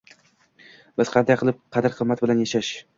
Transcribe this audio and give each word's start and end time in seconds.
Biz 1.03 1.13
qanday 1.17 1.39
qilib 1.45 1.63
qadr-qimmat 1.79 2.27
bilan 2.27 2.47
yashash 2.47 2.79